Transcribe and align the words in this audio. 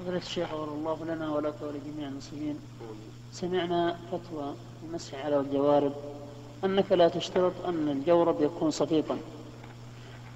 فضيلة 0.00 0.18
الشيخ 0.18 0.52
غفر 0.52 0.72
الله 0.72 1.04
لنا 1.04 1.30
ولك 1.30 1.54
ولجميع 1.62 2.08
المسلمين. 2.08 2.60
سمعنا 3.32 3.96
فتوى 4.12 4.54
المسح 4.82 5.24
على 5.24 5.40
الجوارب 5.40 5.92
أنك 6.64 6.92
لا 6.92 7.08
تشترط 7.08 7.52
أن 7.66 7.88
الجورب 7.88 8.42
يكون 8.42 8.70
صفيقا. 8.70 9.18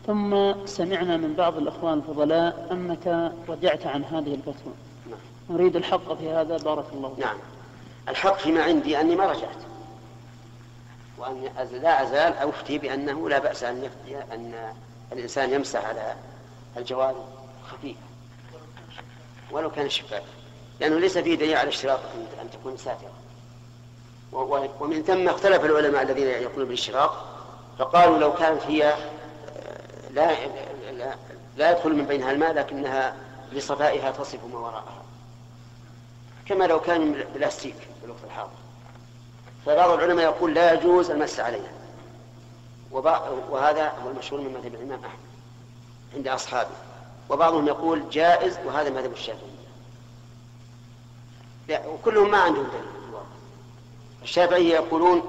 ثم 0.06 0.54
سمعنا 0.66 1.16
من 1.16 1.35
بعض 1.35 1.56
الأخوان 1.56 1.98
الفضلاء 1.98 2.69
أنك 2.71 3.32
رجعت 3.48 3.87
عن 3.87 4.04
هذه 4.04 4.35
الفتوى. 4.35 4.72
نعم. 5.11 5.19
نريد 5.51 5.76
الحق 5.76 6.15
في 6.15 6.31
هذا 6.31 6.56
بارك 6.56 6.87
الله 6.92 7.17
نعم. 7.19 7.37
الحق 8.08 8.38
فيما 8.38 8.62
عندي 8.62 9.01
أني 9.01 9.17
ما 9.17 9.26
رجعت. 9.26 9.58
وأن 11.19 11.42
لا 11.83 12.03
أزال 12.03 12.49
أفتي 12.49 12.78
بأنه 12.78 13.28
لا 13.28 13.38
بأس 13.38 13.65
أن 13.65 13.85
يفتي 13.85 14.35
أن 14.35 14.72
الإنسان 15.12 15.51
يمسح 15.51 15.85
على 15.85 16.15
الجوارب. 16.77 17.24
خفيفة 17.70 18.13
ولو 19.55 19.71
كان 19.71 19.89
شفاف 19.89 20.23
لأنه 20.80 20.98
ليس 20.98 21.19
فيه 21.19 21.34
دليل 21.34 21.57
على 21.57 21.69
اشتراط 21.69 22.01
أن 22.43 22.51
تكون 22.51 22.77
ساترة. 22.77 23.12
ومن 24.81 25.03
ثم 25.03 25.29
اختلف 25.29 25.65
العلماء 25.65 26.03
الذين 26.03 26.27
يقولون 26.27 26.65
بالاشتراط 26.65 27.11
فقالوا 27.79 28.19
لو 28.19 28.35
كانت 28.35 28.62
هي 28.62 28.95
لا 30.11 30.47
لا, 30.93 31.15
لا 31.57 31.71
يدخل 31.71 31.95
من 31.95 32.05
بينها 32.05 32.31
الماء 32.31 32.53
لكنها 32.53 33.17
لصفائها 33.53 34.11
تصف 34.11 34.45
ما 34.53 34.59
وراءها. 34.59 35.03
كما 36.47 36.65
لو 36.65 36.81
كان 36.81 37.01
من 37.01 37.25
بلاستيك 37.34 37.77
في 38.01 38.05
الوقت 38.05 38.25
الحاضر. 38.25 38.51
فبعض 39.67 39.91
العلماء 39.91 40.25
يقول 40.25 40.55
لا 40.55 40.73
يجوز 40.73 41.11
المس 41.11 41.41
عليها. 41.41 41.73
وهذا 43.51 43.89
هو 44.05 44.11
المشهور 44.11 44.41
من 44.41 44.53
مذهب 44.53 44.75
الإمام 44.75 45.05
أحمد 45.05 45.19
عند 46.15 46.29
أصحابه. 46.29 46.71
وبعضهم 47.30 47.66
يقول 47.66 48.10
جائز 48.10 48.59
وهذا 48.66 48.91
مذهب 48.91 49.12
الشافعية. 49.12 49.55
لا 51.69 51.87
وكلهم 51.87 52.30
ما 52.30 52.38
عندهم 52.38 52.64
دليل. 52.64 52.95
الشافعية 54.22 54.75
يقولون 54.75 55.22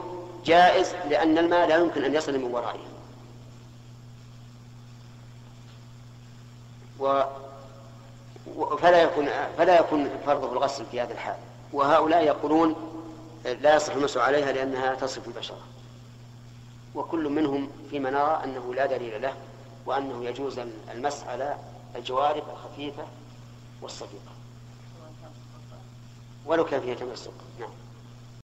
جائز 0.45 0.93
لأن 1.09 1.37
الماء 1.37 1.67
لا 1.67 1.77
يمكن 1.77 2.03
أن 2.03 2.15
يصل 2.15 2.37
من 2.37 2.53
ورائه. 2.53 2.79
و 6.99 7.23
فلا 8.77 9.01
يكون 9.01 9.29
فلا 9.57 9.79
يكون 9.79 10.09
فرضه 10.25 10.53
الغسل 10.53 10.85
في 10.91 11.01
هذا 11.01 11.13
الحال. 11.13 11.37
وهؤلاء 11.73 12.23
يقولون 12.23 12.75
لا 13.45 13.75
يصح 13.75 13.93
المسح 13.93 14.21
عليها 14.21 14.51
لأنها 14.51 14.95
تصف 14.95 15.27
البشرة. 15.27 15.61
وكل 16.95 17.29
منهم 17.29 17.69
فيما 17.89 18.09
نرى 18.09 18.41
أنه 18.43 18.73
لا 18.73 18.85
دليل 18.85 19.21
له 19.21 19.33
وأنه 19.85 20.25
يجوز 20.25 20.59
المسح 20.91 21.27
على 21.27 21.55
الجوارب 21.95 22.43
الخفيفة 22.49 23.03
والصديقة. 23.81 24.31
ولو 26.45 26.65
كان 26.65 26.81
فيها 26.81 26.95
تمسك 26.95 27.31
نعم. 27.59 27.69